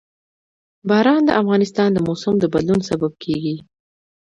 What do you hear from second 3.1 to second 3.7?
کېږي.